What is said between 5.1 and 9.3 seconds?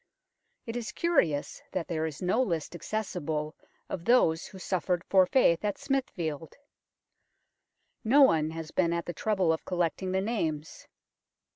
faith at Smithfield no one has been at the